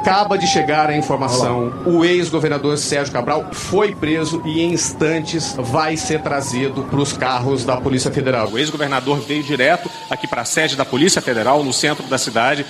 Acaba 0.00 0.38
de 0.38 0.46
chegar 0.46 0.88
a 0.88 0.96
informação: 0.96 1.70
o 1.84 2.02
ex-governador 2.06 2.78
Sérgio 2.78 3.12
Cabral 3.12 3.50
foi 3.52 3.94
preso 3.94 4.40
e 4.46 4.62
em 4.62 4.72
instantes 4.72 5.54
vai 5.58 5.94
ser 5.94 6.22
trazido 6.22 6.84
para 6.84 6.98
os 6.98 7.12
carros 7.12 7.66
da 7.66 7.76
Polícia 7.76 8.10
Federal. 8.10 8.48
O 8.48 8.58
ex-governador 8.58 9.20
veio 9.20 9.42
direto 9.42 9.90
aqui 10.08 10.26
para 10.26 10.40
a 10.40 10.44
sede 10.46 10.74
da 10.74 10.86
Polícia 10.86 11.20
Federal, 11.20 11.62
no 11.62 11.72
centro 11.72 12.06
da 12.06 12.16
cidade. 12.16 12.64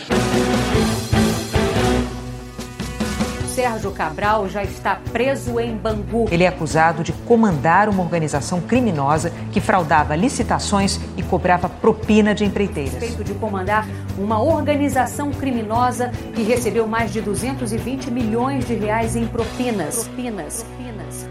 Sérgio 3.61 3.91
Cabral 3.91 4.49
já 4.49 4.65
está 4.65 4.99
preso 5.13 5.61
em 5.61 5.77
Bangu. 5.77 6.27
Ele 6.31 6.45
é 6.45 6.49
acusado 6.49 7.05
de 7.05 7.13
comandar 7.13 7.91
uma 7.91 8.03
organização 8.03 8.59
criminosa 8.59 9.31
que 9.53 9.61
fraudava 9.61 10.17
licitações 10.17 10.99
e 11.15 11.23
cobrava 11.23 11.69
propina 11.69 12.35
de 12.35 12.43
empreiteiras. 12.43 12.93
Suspeito 12.93 13.23
de 13.23 13.35
comandar 13.35 13.87
uma 14.17 14.43
organização 14.43 15.31
criminosa 15.31 16.11
que 16.35 16.43
recebeu 16.43 16.87
mais 16.87 17.13
de 17.13 17.21
220 17.21 18.11
milhões 18.11 18.67
de 18.67 18.75
reais 18.77 19.15
em 19.15 19.27
propinas. 19.27 20.05
Propinas, 20.05 20.63
propinas. 20.63 21.29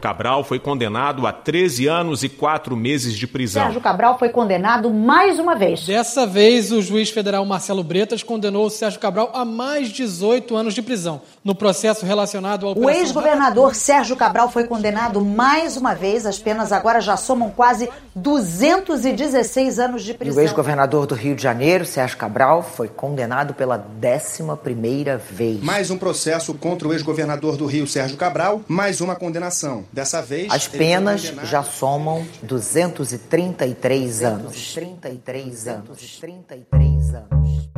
Cabral 0.00 0.44
foi 0.44 0.58
condenado 0.58 1.26
a 1.26 1.32
13 1.32 1.86
anos 1.86 2.22
e 2.22 2.28
4 2.28 2.76
meses 2.76 3.14
de 3.16 3.26
prisão. 3.26 3.64
Sérgio 3.64 3.80
Cabral 3.80 4.18
foi 4.18 4.28
condenado 4.28 4.90
mais 4.90 5.38
uma 5.38 5.54
vez. 5.54 5.86
Dessa 5.86 6.26
vez, 6.26 6.72
o 6.72 6.80
juiz 6.80 7.10
federal 7.10 7.44
Marcelo 7.44 7.82
Bretas 7.82 8.22
condenou 8.22 8.66
o 8.66 8.70
Sérgio 8.70 9.00
Cabral 9.00 9.30
a 9.34 9.44
mais 9.44 9.88
18 9.88 10.56
anos 10.56 10.74
de 10.74 10.82
prisão. 10.82 11.20
No 11.44 11.54
processo 11.54 12.04
relacionado 12.04 12.66
ao. 12.66 12.78
O 12.78 12.90
ex-governador 12.90 13.74
Sérgio 13.74 14.16
Cabral 14.16 14.50
foi 14.50 14.64
condenado 14.64 15.20
mais 15.20 15.76
uma 15.76 15.94
vez. 15.94 16.26
As 16.26 16.38
penas 16.38 16.72
agora 16.72 17.00
já 17.00 17.16
somam 17.16 17.50
quase 17.50 17.88
216 18.14 19.78
anos 19.78 20.02
de 20.02 20.14
prisão. 20.14 20.42
E 20.42 20.44
o 20.44 20.46
ex-governador 20.46 21.06
do 21.06 21.14
Rio 21.14 21.34
de 21.34 21.42
Janeiro, 21.42 21.84
Sérgio 21.84 22.16
Cabral, 22.16 22.62
foi 22.62 22.88
condenado 22.88 23.54
pela 23.54 23.76
11 23.76 24.56
primeira 24.62 25.16
vez. 25.16 25.62
Mais 25.62 25.90
um 25.90 25.98
processo 25.98 26.54
contra 26.54 26.88
o 26.88 26.92
ex-governador 26.92 27.56
do 27.56 27.66
Rio, 27.66 27.86
Sérgio 27.86 28.16
Cabral, 28.16 28.62
mais 28.68 29.00
uma 29.00 29.14
condenação. 29.14 29.84
Dessa 29.92 30.20
vez, 30.20 30.52
as 30.52 30.68
penas 30.68 31.32
já 31.44 31.62
somam 31.62 32.26
233 32.42 34.22
anos. 34.22 34.74
33 34.74 35.68
anos. 35.68 36.18
33 36.20 37.14
anos. 37.14 37.68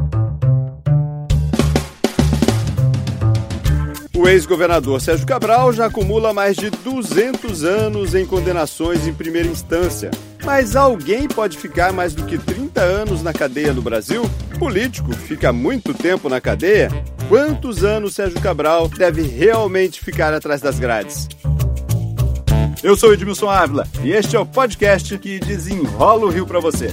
O 4.21 4.29
ex-governador 4.29 5.01
Sérgio 5.01 5.27
Cabral 5.27 5.73
já 5.73 5.87
acumula 5.87 6.35
mais 6.35 6.55
de 6.55 6.69
200 6.69 7.65
anos 7.65 8.15
em 8.15 8.27
condenações 8.27 9.07
em 9.07 9.15
primeira 9.15 9.49
instância. 9.49 10.11
Mas 10.45 10.77
alguém 10.77 11.27
pode 11.27 11.57
ficar 11.57 11.91
mais 11.91 12.13
do 12.13 12.27
que 12.27 12.37
30 12.37 12.83
anos 12.83 13.23
na 13.23 13.33
cadeia 13.33 13.73
no 13.73 13.81
Brasil? 13.81 14.29
Político 14.59 15.15
fica 15.15 15.55
muito 15.55 15.95
tempo 15.95 16.29
na 16.29 16.39
cadeia? 16.39 16.91
Quantos 17.31 17.83
anos 17.83 18.15
Sérgio 18.15 18.41
Cabral 18.43 18.89
deve 18.89 19.23
realmente 19.23 20.05
ficar 20.05 20.35
atrás 20.35 20.61
das 20.61 20.79
grades? 20.79 21.27
Eu 22.83 22.97
sou 22.97 23.13
Edmilson 23.13 23.51
Ávila 23.51 23.87
e 24.03 24.11
este 24.11 24.37
é 24.37 24.41
o 24.41 24.47
podcast 24.47 25.19
que 25.19 25.39
desenrola 25.39 26.25
o 26.25 26.31
Rio 26.31 26.47
para 26.47 26.61
você. 26.61 26.89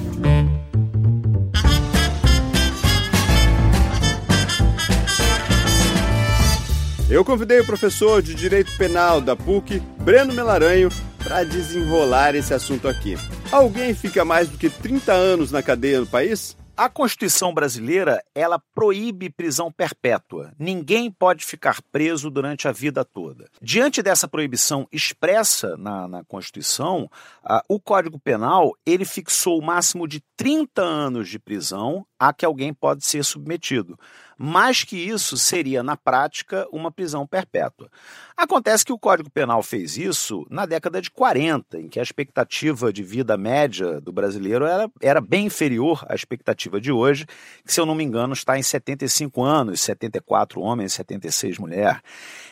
Eu 7.10 7.24
convidei 7.24 7.62
o 7.62 7.66
professor 7.66 8.22
de 8.22 8.36
Direito 8.36 8.76
Penal 8.78 9.22
da 9.22 9.34
PUC, 9.34 9.82
Breno 10.02 10.34
Melaranho, 10.34 10.90
para 11.24 11.46
desenrolar 11.46 12.36
esse 12.36 12.54
assunto 12.54 12.86
aqui. 12.86 13.18
Alguém 13.50 13.94
fica 13.94 14.26
mais 14.26 14.50
do 14.50 14.58
que 14.58 14.70
30 14.70 15.14
anos 15.14 15.52
na 15.54 15.64
cadeia 15.64 16.02
no 16.02 16.08
país? 16.08 16.58
A 16.78 16.88
Constituição 16.88 17.56
brasileira, 17.56 18.24
ela 18.36 18.62
proíbe 18.76 19.32
prisão 19.32 19.72
perpétua. 19.72 20.54
Ninguém 20.60 21.10
pode 21.10 21.44
ficar 21.44 21.82
preso 21.92 22.30
durante 22.30 22.68
a 22.68 22.72
vida 22.72 23.04
toda. 23.04 23.50
Diante 23.60 24.04
dessa 24.04 24.28
proibição 24.28 24.88
expressa 24.92 25.76
na, 25.76 26.08
na 26.08 26.24
Constituição, 26.24 27.10
uh, 27.44 27.62
o 27.68 27.80
Código 27.80 28.20
Penal, 28.20 28.74
ele 28.86 29.06
fixou 29.06 29.58
o 29.58 29.66
máximo 29.66 30.08
de 30.08 30.22
30 30.36 30.84
anos 30.84 31.30
de 31.30 31.40
prisão 31.40 32.06
a 32.20 32.34
que 32.34 32.46
alguém 32.46 32.74
pode 32.74 33.06
ser 33.06 33.24
submetido. 33.24 33.98
Mais 34.38 34.84
que 34.84 34.96
isso 34.96 35.36
seria, 35.36 35.82
na 35.82 35.98
prática, 35.98 36.68
uma 36.72 36.92
prisão 36.92 37.26
perpétua. 37.26 37.90
Acontece 38.36 38.86
que 38.86 38.94
o 38.94 39.00
Código 39.00 39.32
Penal 39.32 39.64
fez 39.64 39.98
isso 39.98 40.46
na 40.48 40.68
década 40.68 41.02
de 41.02 41.10
40, 41.10 41.80
em 41.80 41.90
que 41.90 42.00
a 42.00 42.04
expectativa 42.04 42.94
de 42.94 43.02
vida 43.02 43.36
média 43.36 44.00
do 44.00 44.12
brasileiro 44.12 44.66
era, 44.66 44.92
era 45.02 45.20
bem 45.20 45.48
inferior 45.48 46.06
à 46.08 46.14
expectativa 46.14 46.80
de 46.80 46.92
hoje, 46.92 47.26
que, 47.66 47.74
se 47.74 47.80
eu 47.80 47.86
não 47.86 47.96
me 47.96 48.04
engano, 48.04 48.34
está 48.34 48.60
em 48.60 48.64
75 48.64 49.44
anos, 49.44 49.82
74 49.82 50.62
homens, 50.62 50.94
76 50.94 51.58
mulheres. 51.58 52.00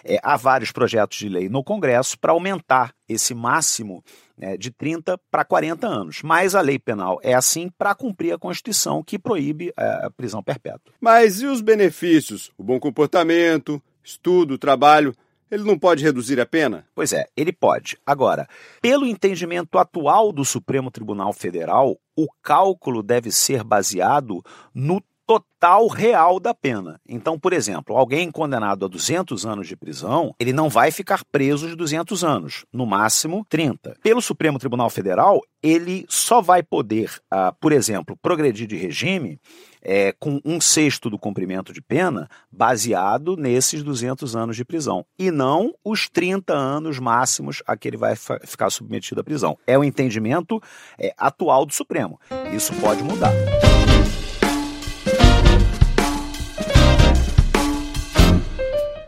É, 0.04 0.20
há 0.24 0.36
vários 0.36 0.72
projetos 0.72 1.20
de 1.20 1.30
lei 1.30 1.50
no 1.50 1.64
Congresso 1.64 2.18
para 2.18 2.32
aumentar 2.32 2.96
esse 3.08 3.36
máximo 3.36 4.04
né, 4.38 4.58
de 4.58 4.72
30 4.72 5.20
para 5.32 5.46
40 5.46 5.88
anos. 5.88 6.22
Mas 6.24 6.56
a 6.56 6.62
lei 6.62 6.78
penal 6.80 7.20
é 7.24 7.34
assim 7.34 7.70
para 7.78 7.96
cumprir 7.96 8.34
a 8.34 8.38
Constituição 8.38 9.04
que 9.04 9.20
proíbe 9.20 9.74
é, 9.78 10.06
a 10.06 10.12
prisão 10.12 10.44
perpétua. 10.44 10.94
Mas 11.00 11.42
e 11.42 11.46
os 11.46 11.62
benefícios? 11.62 12.52
O 12.58 12.64
bom 12.64 12.80
comportamento, 12.80 13.82
estudo, 14.04 14.58
trabalho. 14.58 15.14
Ele 15.50 15.64
não 15.64 15.78
pode 15.78 16.04
reduzir 16.04 16.40
a 16.40 16.46
pena? 16.46 16.86
Pois 16.96 17.14
é, 17.14 17.28
ele 17.38 17.54
pode. 17.54 17.98
Agora, 18.06 18.48
pelo 18.82 19.06
entendimento 19.06 19.78
atual 19.78 20.32
do 20.32 20.44
Supremo 20.44 20.90
Tribunal 20.90 21.32
Federal, 21.34 21.98
o 22.16 22.28
cálculo 22.42 23.04
deve 23.04 23.32
ser 23.32 23.64
baseado 23.64 24.44
no 24.74 25.02
total 25.26 25.88
real 25.88 26.40
da 26.40 26.54
pena. 26.54 27.00
Então, 27.08 27.40
por 27.40 27.54
exemplo, 27.54 27.98
alguém 27.98 28.32
condenado 28.32 28.86
a 28.86 28.88
200 28.88 29.46
anos 29.46 29.68
de 29.68 29.76
prisão, 29.76 30.34
ele 30.40 30.54
não 30.54 30.70
vai 30.70 30.92
ficar 30.92 31.24
preso 31.32 31.68
de 31.68 31.76
200 31.76 32.24
anos, 32.24 32.66
no 32.72 32.86
máximo 32.86 33.46
30. 33.50 33.98
Pelo 34.04 34.22
Supremo 34.22 34.60
Tribunal 34.60 34.90
Federal, 34.90 35.42
ele 35.64 36.06
só 36.08 36.42
vai 36.42 36.62
poder, 36.62 37.12
ah, 37.32 37.54
por 37.60 37.72
exemplo, 37.72 38.18
progredir 38.22 38.68
de 38.68 38.76
regime 38.76 39.40
é, 39.82 40.12
com 40.20 40.40
um 40.44 40.60
sexto 40.60 41.10
do 41.10 41.18
cumprimento 41.18 41.72
de 41.72 41.82
pena 41.82 42.28
baseado 42.52 43.38
nesses 43.38 43.84
200 43.84 44.36
anos 44.36 44.56
de 44.56 44.66
prisão 44.66 45.06
e 45.18 45.30
não 45.30 45.74
os 45.84 46.10
30 46.10 46.54
anos 46.54 47.00
máximos 47.00 47.62
a 47.68 47.78
que 47.78 47.88
ele 47.88 47.98
vai 47.98 48.16
ficar 48.16 48.70
submetido 48.70 49.22
à 49.22 49.24
prisão. 49.24 49.58
É 49.68 49.78
o 49.78 49.84
entendimento 49.84 50.62
é, 51.00 51.14
atual 51.18 51.66
do 51.66 51.74
Supremo. 51.74 52.20
Isso 52.52 52.74
pode 52.76 53.04
mudar. 53.04 53.32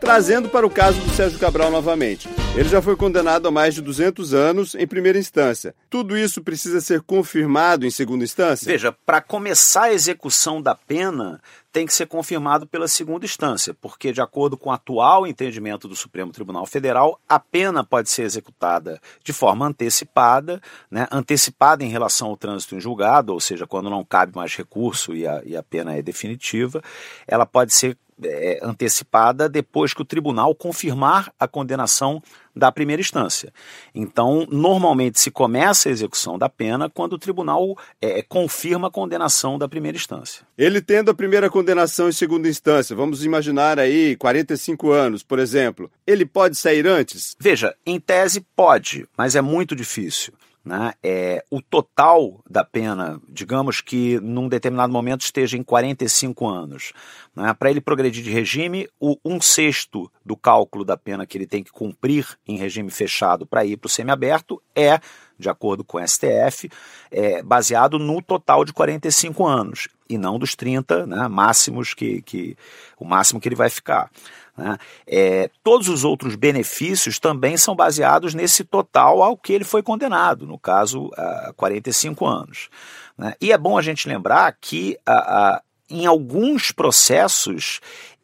Trazendo 0.08 0.48
para 0.48 0.66
o 0.66 0.70
caso 0.70 0.98
do 1.02 1.10
Sérgio 1.10 1.38
Cabral 1.38 1.70
novamente. 1.70 2.30
Ele 2.56 2.66
já 2.66 2.80
foi 2.80 2.96
condenado 2.96 3.46
a 3.46 3.50
mais 3.50 3.74
de 3.74 3.82
200 3.82 4.32
anos 4.32 4.74
em 4.74 4.86
primeira 4.86 5.18
instância. 5.18 5.74
Tudo 5.90 6.16
isso 6.16 6.42
precisa 6.42 6.80
ser 6.80 7.02
confirmado 7.02 7.84
em 7.84 7.90
segunda 7.90 8.24
instância? 8.24 8.64
Veja, 8.64 8.90
para 8.90 9.20
começar 9.20 9.82
a 9.82 9.92
execução 9.92 10.62
da 10.62 10.74
pena, 10.74 11.42
tem 11.70 11.84
que 11.84 11.92
ser 11.92 12.06
confirmado 12.06 12.66
pela 12.66 12.88
segunda 12.88 13.26
instância, 13.26 13.76
porque, 13.82 14.10
de 14.10 14.22
acordo 14.22 14.56
com 14.56 14.70
o 14.70 14.72
atual 14.72 15.26
entendimento 15.26 15.86
do 15.86 15.94
Supremo 15.94 16.32
Tribunal 16.32 16.64
Federal, 16.64 17.20
a 17.28 17.38
pena 17.38 17.84
pode 17.84 18.08
ser 18.08 18.22
executada 18.22 18.98
de 19.22 19.34
forma 19.34 19.66
antecipada, 19.66 20.58
né, 20.90 21.06
antecipada 21.12 21.84
em 21.84 21.90
relação 21.90 22.28
ao 22.28 22.36
trânsito 22.36 22.74
em 22.74 22.80
julgado, 22.80 23.34
ou 23.34 23.40
seja, 23.40 23.66
quando 23.66 23.90
não 23.90 24.02
cabe 24.02 24.34
mais 24.34 24.56
recurso 24.56 25.14
e 25.14 25.26
a, 25.26 25.42
e 25.44 25.54
a 25.54 25.62
pena 25.62 25.94
é 25.94 26.00
definitiva, 26.00 26.82
ela 27.26 27.44
pode 27.44 27.74
ser 27.74 27.94
é, 28.24 28.60
antecipada 28.62 29.48
depois 29.48 29.94
que 29.94 30.02
o 30.02 30.04
tribunal 30.04 30.54
confirmar 30.54 31.32
a 31.38 31.46
condenação 31.46 32.22
da 32.54 32.72
primeira 32.72 33.00
instância. 33.00 33.52
Então, 33.94 34.46
normalmente 34.50 35.20
se 35.20 35.30
começa 35.30 35.88
a 35.88 35.92
execução 35.92 36.36
da 36.36 36.48
pena 36.48 36.90
quando 36.90 37.12
o 37.12 37.18
tribunal 37.18 37.76
é, 38.00 38.22
confirma 38.22 38.88
a 38.88 38.90
condenação 38.90 39.56
da 39.58 39.68
primeira 39.68 39.96
instância. 39.96 40.44
Ele 40.56 40.80
tendo 40.80 41.10
a 41.10 41.14
primeira 41.14 41.48
condenação 41.48 42.08
em 42.08 42.12
segunda 42.12 42.48
instância, 42.48 42.96
vamos 42.96 43.24
imaginar 43.24 43.78
aí 43.78 44.16
45 44.16 44.90
anos, 44.90 45.22
por 45.22 45.38
exemplo, 45.38 45.90
ele 46.06 46.26
pode 46.26 46.56
sair 46.56 46.86
antes? 46.86 47.36
Veja, 47.38 47.74
em 47.86 48.00
tese 48.00 48.44
pode, 48.56 49.06
mas 49.16 49.36
é 49.36 49.40
muito 49.40 49.76
difícil 49.76 50.32
né, 50.64 50.92
é, 51.02 51.44
o 51.50 51.62
total 51.62 52.40
da 52.48 52.64
pena, 52.64 53.20
digamos 53.28 53.80
que 53.80 54.20
num 54.20 54.48
determinado 54.48 54.92
momento 54.92 55.22
esteja 55.22 55.56
em 55.56 55.62
45 55.62 56.46
anos. 56.46 56.92
Né, 57.34 57.54
Para 57.54 57.70
ele 57.70 57.80
progredir 57.80 58.22
de 58.22 58.30
regime, 58.30 58.88
o, 59.00 59.16
um 59.24 59.40
sexto 59.40 60.10
do 60.24 60.36
cálculo 60.36 60.84
da 60.84 60.96
pena 60.96 61.26
que 61.26 61.38
ele 61.38 61.46
tem 61.46 61.62
que 61.62 61.72
cumprir 61.72 62.26
em 62.46 62.56
regime 62.56 62.90
fechado 62.90 63.46
para 63.46 63.64
ir 63.64 63.76
para 63.76 63.86
o 63.86 63.90
semiaberto 63.90 64.62
é, 64.74 65.00
de 65.38 65.48
acordo 65.48 65.84
com 65.84 65.98
o 65.98 66.06
STF, 66.06 66.68
é, 67.10 67.42
baseado 67.42 67.98
no 67.98 68.20
total 68.20 68.64
de 68.64 68.72
45 68.72 69.46
anos 69.46 69.88
e 70.08 70.18
não 70.18 70.38
dos 70.38 70.54
30 70.56 71.06
né, 71.06 71.28
máximos 71.28 71.94
que, 71.94 72.22
que 72.22 72.56
o 72.98 73.04
máximo 73.04 73.40
que 73.40 73.48
ele 73.48 73.54
vai 73.54 73.70
ficar. 73.70 74.10
Né? 74.58 74.76
É, 75.06 75.48
todos 75.62 75.88
os 75.88 76.04
outros 76.04 76.34
benefícios 76.34 77.20
também 77.20 77.56
são 77.56 77.76
baseados 77.76 78.34
nesse 78.34 78.64
total 78.64 79.22
ao 79.22 79.36
que 79.36 79.52
ele 79.52 79.64
foi 79.64 79.82
condenado, 79.82 80.46
no 80.46 80.58
caso, 80.58 81.10
a 81.16 81.52
45 81.56 82.26
anos. 82.26 82.68
Né? 83.16 83.34
E 83.40 83.52
é 83.52 83.56
bom 83.56 83.78
a 83.78 83.82
gente 83.82 84.08
lembrar 84.08 84.54
que 84.60 84.98
a, 85.06 85.12
a 85.56 85.62
em 85.90 86.04
alguns 86.04 86.70
processos, 86.70 87.80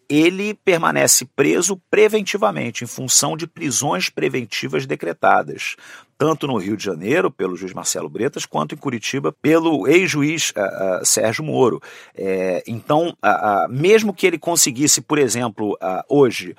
ele 0.07 0.53
permanece 0.53 1.25
preso 1.25 1.81
preventivamente, 1.91 2.85
em 2.85 2.87
função 2.87 3.37
de 3.39 3.47
prisões 3.47 4.11
preventivas 4.11 4.85
decretadas, 4.85 5.77
tanto 6.17 6.47
no 6.47 6.57
Rio 6.57 6.77
de 6.77 6.85
Janeiro, 6.85 7.31
pelo 7.31 7.57
juiz 7.57 7.73
Marcelo 7.73 8.09
Bretas, 8.09 8.47
quanto 8.47 8.75
em 8.75 8.79
Curitiba, 8.79 9.33
pelo 9.33 9.87
ex-juiz 9.87 10.51
uh, 10.51 11.01
uh, 11.03 11.07
Sérgio 11.07 11.45
Moro. 11.45 11.81
É, 12.15 12.63
então, 12.67 13.09
uh, 13.25 13.69
mesmo 13.71 14.15
que 14.15 14.27
ele 14.27 14.39
conseguisse, 14.39 15.01
por 15.01 15.19
exemplo, 15.19 15.77
hoje, 16.09 16.55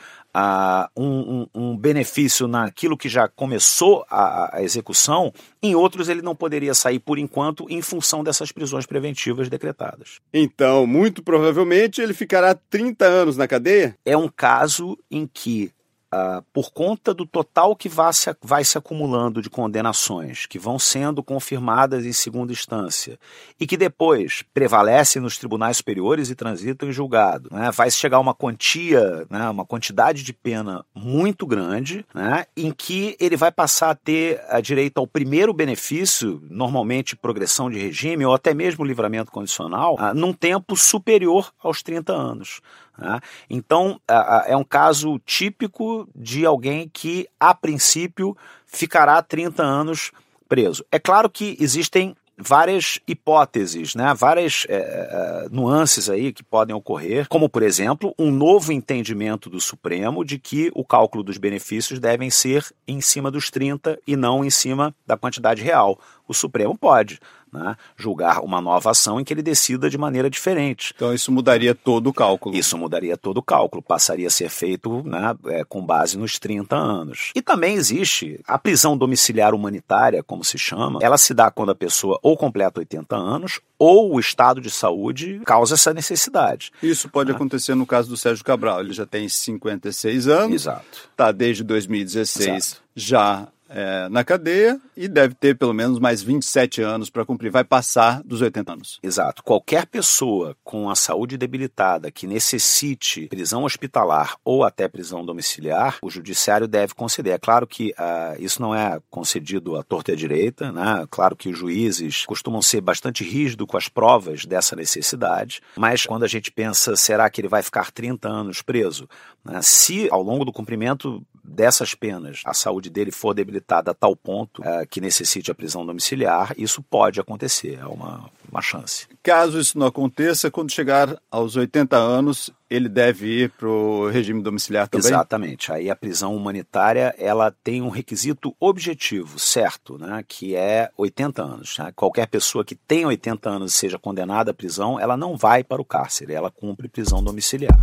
um, 0.98 1.48
um, 1.56 1.78
benefício 1.78 2.48
naquilo 2.48 2.98
que 2.98 3.08
já 3.08 3.28
começou 3.28 4.06
a, 4.10 4.58
a, 4.58 4.64
execução, 4.64 5.32
em 5.64 5.76
outros 5.76 6.10
ele 6.10 6.22
não 6.22 6.36
poderia 6.36 6.74
sair 6.74 7.00
por 7.00 7.18
enquanto 7.18 7.66
em 7.70 7.82
função 7.82 8.24
dessas 8.24 8.52
prisões 8.52 8.86
preventivas 8.86 9.48
decretadas. 9.48 10.20
Então, 10.34 10.86
muito 10.86 11.24
provavelmente 11.24 12.02
ele 12.02 12.14
ficará 12.14 12.54
30 12.54 13.06
anos 13.06 13.38
na 13.38 13.48
cadeia? 13.48 13.98
É 14.06 14.18
um 14.18 14.28
caso 14.28 14.98
em 15.10 15.26
que 15.26 15.72
Uh, 16.14 16.42
por 16.54 16.72
conta 16.72 17.14
do 17.14 17.26
total 17.26 17.76
que 17.76 17.90
vai 17.90 18.14
se, 18.14 18.34
vai 18.42 18.64
se 18.64 18.78
acumulando 18.78 19.42
de 19.42 19.50
condenações, 19.50 20.46
que 20.46 20.58
vão 20.58 20.80
sendo 20.80 21.22
confirmadas 21.22 22.06
em 22.06 22.14
segunda 22.14 22.54
instância, 22.54 23.20
e 23.60 23.68
que 23.68 23.76
depois 23.76 24.44
prevalecem 24.54 25.22
nos 25.22 25.38
tribunais 25.38 25.78
superiores 25.78 26.30
e 26.30 26.36
transitam 26.36 26.88
em 26.88 26.92
julgado, 26.94 27.50
né? 27.52 27.70
vai 27.72 27.92
chegar 27.92 28.20
uma 28.20 28.34
quantia, 28.34 29.26
né? 29.30 29.50
uma 29.50 29.66
quantidade 29.66 30.24
de 30.24 30.32
pena 30.32 30.86
muito 30.94 31.46
grande, 31.46 32.06
né? 32.14 32.46
em 32.56 32.72
que 32.72 33.18
ele 33.20 33.36
vai 33.36 33.52
passar 33.52 33.90
a 33.90 33.96
ter 33.96 34.42
a 34.48 34.62
direito 34.62 35.00
ao 35.00 35.08
primeiro 35.08 35.54
benefício, 35.54 36.42
normalmente 36.50 37.16
progressão 37.16 37.70
de 37.70 37.78
regime, 37.78 38.26
ou 38.26 38.34
até 38.34 38.54
mesmo 38.54 38.86
livramento 38.86 39.32
condicional, 39.32 39.96
uh, 39.96 40.14
num 40.14 40.32
tempo 40.32 40.78
superior 40.78 41.52
aos 41.62 41.84
30 41.84 42.14
anos. 42.14 42.62
Né? 42.98 43.20
Então, 43.50 44.00
é 44.46 44.56
um 44.56 44.64
caso 44.64 45.20
típico 45.26 46.08
de 46.16 46.46
alguém 46.46 46.90
que, 46.92 47.28
a 47.40 47.54
princípio, 47.54 48.36
ficará 48.66 49.22
30 49.22 49.64
anos 49.64 50.12
preso. 50.48 50.86
É 50.92 51.00
claro 51.00 51.30
que 51.30 51.58
existem 51.60 52.16
várias 52.38 53.00
hipóteses, 53.08 53.96
né? 53.96 54.14
várias 54.14 54.66
é, 54.68 55.48
nuances 55.52 56.10
aí 56.10 56.34
que 56.34 56.44
podem 56.44 56.76
ocorrer, 56.76 57.28
como, 57.30 57.48
por 57.48 57.64
exemplo, 57.64 58.14
um 58.20 58.30
novo 58.30 58.72
entendimento 58.72 59.50
do 59.50 59.60
Supremo 59.62 60.24
de 60.24 60.38
que 60.38 60.72
o 60.76 60.84
cálculo 60.84 61.24
dos 61.24 61.38
benefícios 61.38 62.00
devem 62.00 62.30
ser 62.30 62.66
em 62.88 63.00
cima 63.00 63.32
dos 63.32 63.50
30 63.50 63.98
e 64.06 64.16
não 64.16 64.44
em 64.44 64.50
cima 64.50 64.94
da 65.08 65.18
quantidade 65.18 65.64
real. 65.64 66.00
O 66.28 66.34
Supremo 66.34 66.78
pode 66.78 67.20
né, 67.56 67.76
julgar 67.96 68.42
uma 68.42 68.62
nova 68.62 68.92
ação 68.92 69.20
em 69.20 69.24
que 69.24 69.34
ele 69.34 69.42
decida 69.42 69.90
de 69.90 69.98
maneira 69.98 70.30
diferente. 70.30 70.94
Então 70.96 71.14
isso 71.14 71.32
mudaria 71.32 71.74
todo 71.74 72.08
o 72.08 72.14
cálculo. 72.14 72.56
Isso 72.56 72.78
mudaria 72.78 73.18
todo 73.18 73.38
o 73.38 73.44
cálculo, 73.44 73.82
passaria 73.82 74.28
a 74.28 74.32
ser 74.32 74.50
feito 74.50 75.02
né, 75.04 75.36
é, 75.48 75.64
com 75.64 75.86
base 75.86 76.18
nos 76.18 76.38
30 76.38 76.76
anos. 76.76 77.32
E 77.36 77.42
também 77.42 77.76
existe 77.76 78.40
a 78.48 78.58
prisão 78.58 78.98
domiciliar 78.98 79.54
humanitária, 79.54 80.24
como 80.24 80.44
se 80.44 80.58
chama, 80.58 81.00
ela 81.02 81.18
se 81.18 81.34
dá 81.34 81.50
quando 81.50 81.72
a 81.72 81.76
pessoa 81.76 82.20
ou 82.22 82.38
completa 82.38 82.80
80 82.80 83.16
anos 83.16 83.60
ou 83.78 84.14
o 84.14 84.20
estado 84.20 84.62
de 84.62 84.70
saúde 84.70 85.42
causa 85.46 85.76
essa 85.76 85.94
necessidade. 85.94 86.72
Isso 86.82 87.10
pode 87.10 87.30
né? 87.30 87.36
acontecer 87.36 87.76
no 87.76 87.86
caso 87.86 88.10
do 88.10 88.18
Sérgio 88.18 88.44
Cabral. 88.44 88.82
Ele 88.82 88.94
já 88.94 89.06
tem 89.06 89.28
56 89.28 90.28
anos. 90.28 90.62
Exato. 90.62 91.10
Está 91.12 91.32
desde 91.32 91.64
2016 91.64 92.48
Exato. 92.48 92.82
já 92.96 93.48
é, 93.70 94.08
na 94.10 94.24
cadeia 94.24 94.80
e 94.96 95.08
deve 95.08 95.34
ter 95.36 95.58
pelo 95.58 95.74
menos 95.74 96.00
mais 96.00 96.22
27 96.22 96.82
anos 96.82 97.10
para 97.10 97.26
cumprir. 97.26 97.52
Vai 97.52 97.64
passar 97.64 98.22
dos 98.24 98.42
80 98.42 98.74
anos. 98.74 99.00
Exato. 99.02 99.44
Qualquer 99.44 99.86
pessoa 99.86 100.56
com 100.64 100.90
a 100.90 100.96
saúde 100.96 101.38
debilitada 101.38 102.12
que 102.12 102.28
necessite 102.28 103.28
prisão 103.28 103.64
hospitalar 103.64 104.36
ou 104.44 104.64
até 104.64 104.88
prisão 104.88 105.26
domiciliar, 105.26 105.98
o 106.02 106.10
judiciário 106.10 106.68
deve 106.68 106.94
conceder. 106.94 107.34
É 107.34 107.38
claro 107.38 107.68
que 107.68 107.94
uh, 108.00 108.42
isso 108.42 108.62
não 108.62 108.74
é 108.74 109.00
concedido 109.10 109.76
à 109.76 109.84
torta 109.84 110.12
e 110.12 110.14
à 110.14 110.18
direita, 110.18 110.72
né? 110.72 111.06
Claro 111.10 111.36
que 111.36 111.50
os 111.50 111.58
juízes 111.58 112.26
costumam 112.26 112.62
ser 112.62 112.82
bastante 112.82 113.24
rígidos 113.24 113.68
com 113.68 113.78
as 113.78 113.88
provas 113.88 114.46
dessa 114.46 114.76
necessidade, 114.76 115.62
mas 115.76 116.06
quando 116.06 116.24
a 116.24 116.28
gente 116.28 116.52
pensa, 116.52 116.96
será 116.96 117.30
que 117.30 117.42
ele 117.42 117.48
vai 117.48 117.62
ficar 117.62 117.92
30 117.92 118.28
anos 118.28 118.62
preso? 118.62 119.08
Né? 119.44 119.60
Se 119.62 120.08
ao 120.12 120.22
longo 120.22 120.46
do 120.46 120.54
cumprimento 120.54 121.26
dessas 121.48 121.94
penas 121.94 122.42
a 122.46 122.54
saúde 122.54 122.90
dele 122.90 123.12
for 123.12 123.34
debilitada 123.34 123.92
a 123.92 123.94
tal 123.94 124.16
ponto 124.16 124.64
é, 124.64 124.86
que 124.86 125.00
necessite 125.00 125.52
a 125.52 125.56
prisão 125.56 125.86
domiciliar, 125.86 126.54
isso 126.58 126.82
pode 126.82 127.20
acontecer, 127.20 127.80
é 127.82 127.86
uma, 127.86 128.30
uma 128.52 128.62
chance. 128.62 129.08
Caso 129.22 129.60
isso 129.60 129.78
não 129.78 129.88
aconteça, 129.88 130.50
quando 130.50 130.72
chegar 130.72 131.18
aos 131.30 131.56
80 131.56 131.96
anos, 131.96 132.52
ele 132.70 132.90
deve 132.90 133.44
ir 133.44 133.50
para 133.52 133.68
o 133.68 134.10
regime 134.10 134.42
domiciliar 134.42 134.88
também? 134.88 135.08
Exatamente. 135.08 135.72
Aí 135.72 135.90
a 135.90 135.96
prisão 135.96 136.36
humanitária 136.36 137.14
ela 137.18 137.52
tem 137.52 137.82
um 137.82 137.90
requisito 137.90 138.56
objetivo, 138.60 139.40
certo, 139.40 139.98
né, 139.98 140.24
que 140.28 140.56
é 140.56 140.90
80 140.98 141.44
anos. 141.44 141.78
Né? 141.78 141.92
Qualquer 141.96 142.28
pessoa 142.28 142.66
que 142.66 142.76
tenha 142.76 143.08
80 143.08 143.50
anos 143.50 143.76
e 143.76 143.78
seja 143.78 144.00
condenada 144.00 144.52
à 144.52 144.54
prisão, 144.54 145.00
ela 145.00 145.16
não 145.16 145.38
vai 145.38 145.64
para 145.64 145.82
o 145.82 145.86
cárcere, 145.86 146.34
ela 146.34 146.52
cumpre 146.52 146.88
prisão 146.88 147.24
domiciliar. 147.24 147.78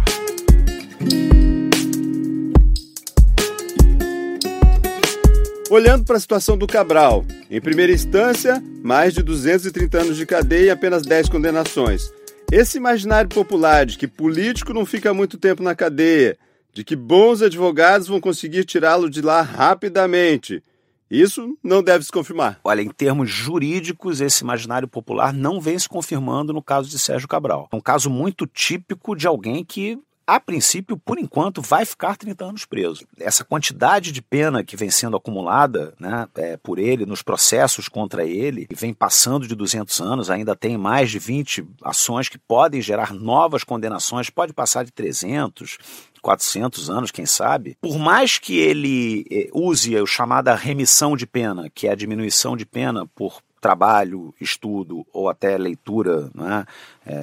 Olhando 5.73 6.05
para 6.05 6.19
a 6.19 6.21
situação 6.21 6.55
do 6.59 6.67
Cabral, 6.67 7.25
em 7.51 7.59
primeira 7.59 7.91
instância, 7.91 8.63
mais 8.85 9.15
de 9.15 9.23
230 9.23 10.03
anos 10.03 10.17
de 10.19 10.27
cadeia 10.27 10.67
e 10.67 10.71
apenas 10.71 11.01
10 11.01 11.31
condenações. 11.31 12.13
Esse 12.53 12.77
imaginário 12.77 13.31
popular 13.31 13.87
de 13.87 13.97
que 13.97 14.07
político 14.07 14.75
não 14.75 14.85
fica 14.85 15.15
muito 15.15 15.39
tempo 15.39 15.63
na 15.63 15.75
cadeia, 15.75 16.37
de 16.75 16.85
que 16.85 16.95
bons 16.95 17.41
advogados 17.41 18.07
vão 18.07 18.21
conseguir 18.21 18.67
tirá-lo 18.67 19.09
de 19.09 19.23
lá 19.23 19.41
rapidamente. 19.41 20.63
Isso 21.11 21.57
não 21.65 21.83
deve 21.83 22.05
se 22.05 22.13
confirmar. 22.13 22.61
Olha, 22.63 22.83
em 22.83 22.91
termos 22.91 23.31
jurídicos, 23.31 24.21
esse 24.21 24.45
imaginário 24.45 24.87
popular 24.87 25.33
não 25.33 25.59
vem 25.59 25.79
se 25.79 25.89
confirmando 25.89 26.53
no 26.53 26.63
caso 26.63 26.91
de 26.91 26.99
Sérgio 26.99 27.27
Cabral. 27.27 27.71
É 27.73 27.77
um 27.77 27.81
caso 27.81 28.11
muito 28.11 28.47
típico 28.47 29.17
de 29.17 29.27
alguém 29.27 29.65
que 29.65 29.99
a 30.27 30.39
princípio, 30.39 30.97
por 30.97 31.19
enquanto, 31.19 31.61
vai 31.61 31.85
ficar 31.85 32.17
30 32.17 32.45
anos 32.45 32.65
preso. 32.65 33.07
Essa 33.19 33.45
quantidade 33.45 34.13
de 34.13 34.23
pena 34.23 34.63
que 34.65 34.77
vem 34.77 34.91
sendo 34.91 35.17
acumulada 35.17 35.95
né, 35.99 36.29
é, 36.37 36.57
por 36.57 36.79
ele 36.79 37.07
nos 37.07 37.23
processos 37.23 37.89
contra 37.89 38.25
ele, 38.25 38.67
vem 38.73 38.95
passando 38.95 39.47
de 39.47 39.55
200 39.55 40.01
anos, 40.01 40.31
ainda 40.31 40.55
tem 40.55 40.77
mais 40.77 41.11
de 41.11 41.19
20 41.19 41.65
ações 41.83 42.29
que 42.29 42.39
podem 42.39 42.81
gerar 42.81 43.13
novas 43.13 43.65
condenações, 43.65 44.31
pode 44.31 44.53
passar 44.53 44.85
de 44.85 44.93
300. 44.93 45.79
400 46.23 46.89
anos, 46.89 47.11
quem 47.11 47.27
sabe, 47.27 47.77
por 47.81 47.99
mais 47.99 48.39
que 48.39 48.57
ele 48.57 49.27
é, 49.29 49.49
use 49.53 49.97
a 49.97 50.07
chamada 50.07 50.55
remissão 50.55 51.17
de 51.17 51.27
pena, 51.27 51.69
que 51.69 51.89
é 51.89 51.91
a 51.91 51.97
diminuição 51.97 52.57
de 52.57 52.65
pena 52.65 53.05
por 53.09 53.43
trabalho, 53.63 54.35
estudo 54.41 55.07
ou 55.13 55.31
até 55.31 55.57
leitura 55.57 56.29
né, 56.35 56.67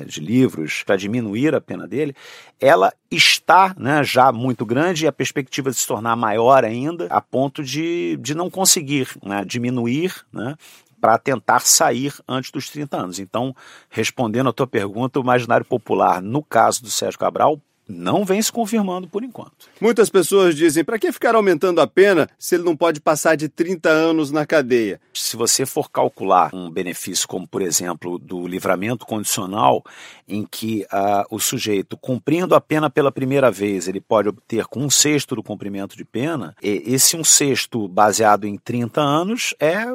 de 0.05 0.21
livros 0.21 0.83
para 0.83 0.95
diminuir 0.95 1.53
a 1.53 1.61
pena 1.61 1.85
dele, 1.85 2.15
ela 2.59 2.93
está 3.11 3.75
né, 3.77 4.03
já 4.03 4.31
muito 4.31 4.65
grande 4.65 5.03
e 5.03 5.07
a 5.07 5.11
perspectiva 5.11 5.69
de 5.69 5.75
se 5.75 5.85
tornar 5.85 6.15
maior 6.15 6.63
ainda, 6.63 7.07
a 7.09 7.21
ponto 7.21 7.61
de, 7.61 8.17
de 8.21 8.33
não 8.33 8.49
conseguir 8.49 9.09
né, 9.21 9.43
diminuir 9.45 10.15
né, 10.31 10.55
para 10.99 11.17
tentar 11.17 11.59
sair 11.59 12.13
antes 12.27 12.51
dos 12.51 12.69
30 12.69 12.97
anos. 12.97 13.19
Então, 13.19 13.55
respondendo 13.89 14.49
à 14.49 14.53
tua 14.53 14.67
pergunta, 14.67 15.19
o 15.19 15.23
imaginário 15.23 15.65
popular, 15.65 16.21
no 16.21 16.41
caso 16.41 16.81
do 16.81 16.89
Sérgio 16.89 17.19
Cabral, 17.19 17.59
não 17.89 18.23
vem 18.23 18.39
se 18.39 18.51
confirmando 18.51 19.07
por 19.07 19.23
enquanto. 19.23 19.67
Muitas 19.81 20.09
pessoas 20.09 20.55
dizem: 20.55 20.83
para 20.83 20.99
que 20.99 21.11
ficar 21.11 21.33
aumentando 21.33 21.81
a 21.81 21.87
pena 21.87 22.29
se 22.37 22.55
ele 22.55 22.63
não 22.63 22.77
pode 22.77 23.01
passar 23.01 23.35
de 23.35 23.49
30 23.49 23.89
anos 23.89 24.29
na 24.29 24.45
cadeia? 24.45 25.01
Se 25.11 25.35
você 25.35 25.65
for 25.65 25.89
calcular 25.89 26.53
um 26.53 26.69
benefício 26.69 27.27
como, 27.27 27.47
por 27.47 27.61
exemplo, 27.61 28.19
do 28.19 28.47
livramento 28.47 29.05
condicional, 29.05 29.83
em 30.27 30.45
que 30.45 30.85
uh, 30.93 31.25
o 31.35 31.39
sujeito, 31.39 31.97
cumprindo 31.97 32.53
a 32.53 32.61
pena 32.61 32.89
pela 32.89 33.11
primeira 33.11 33.49
vez, 33.49 33.87
ele 33.87 33.99
pode 33.99 34.29
obter 34.29 34.65
com 34.65 34.81
um 34.81 34.89
sexto 34.89 35.35
do 35.35 35.41
cumprimento 35.41 35.97
de 35.97 36.05
pena, 36.05 36.55
esse 36.61 37.17
um 37.17 37.23
sexto 37.23 37.87
baseado 37.87 38.45
em 38.45 38.57
30 38.57 39.01
anos 39.01 39.55
é 39.59 39.85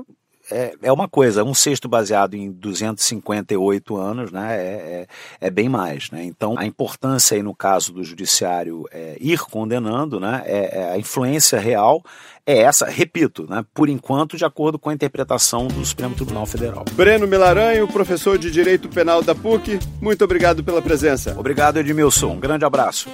é, 0.51 0.75
é 0.83 0.93
uma 0.93 1.09
coisa, 1.09 1.45
um 1.45 1.55
sexto 1.55 1.89
baseado 1.89 2.35
em 2.35 2.51
258 2.51 3.97
anos, 3.97 4.31
né, 4.31 4.57
é, 4.57 4.61
é, 4.61 5.07
é, 5.47 5.51
bem 5.51 5.69
mais, 5.69 6.11
né, 6.11 6.25
então 6.25 6.59
a 6.59 6.67
importância 6.67 7.37
aí 7.37 7.43
no 7.43 7.55
caso 7.55 7.93
do 7.93 8.05
judiciário 8.05 8.85
é 8.91 9.17
ir 9.21 9.41
condenando, 9.41 10.21
né, 10.21 10.43
é, 10.47 10.79
é, 10.81 10.93
a 10.93 10.99
influência 10.99 11.59
real 11.59 12.03
é 12.47 12.59
essa, 12.59 12.87
repito, 12.87 13.47
né, 13.49 13.65
por 13.73 13.89
enquanto 13.89 14.37
de 14.37 14.45
acordo 14.45 14.79
com 14.79 14.91
a 14.91 14.95
interpretação 14.95 15.67
do 15.67 15.85
Supremo 15.85 16.15
Tribunal 16.15 16.47
Federal. 16.47 16.85
Breno 16.93 17.27
Milaranho, 17.27 17.89
professor 17.89 18.39
de 18.39 18.51
Direito 18.51 18.89
Penal 18.89 19.23
da 19.23 19.35
PUC, 19.35 19.79
muito 20.01 20.25
obrigado 20.25 20.63
pela 20.63 20.83
presença. 20.83 21.35
Obrigado 21.39 21.79
Edmilson, 21.79 22.33
um 22.33 22.41
grande 22.41 22.65
abraço. 22.65 23.09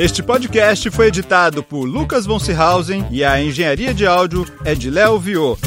Este 0.00 0.22
podcast 0.22 0.90
foi 0.90 1.08
editado 1.08 1.62
por 1.62 1.84
Lucas 1.84 2.24
von 2.24 2.38
Seehausen 2.38 3.06
e 3.10 3.22
a 3.22 3.38
engenharia 3.38 3.92
de 3.92 4.06
áudio 4.06 4.46
é 4.64 4.74
de 4.74 4.88
Léo 4.88 5.18
Viô. 5.18 5.58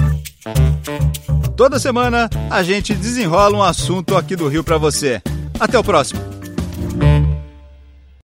Toda 1.55 1.77
semana 1.77 2.27
a 2.49 2.63
gente 2.63 2.95
desenrola 2.95 3.55
um 3.55 3.61
assunto 3.61 4.17
aqui 4.17 4.35
do 4.35 4.47
Rio 4.47 4.63
para 4.63 4.79
você. 4.79 5.21
Até 5.59 5.77
o 5.77 5.83
próximo. 5.83 6.32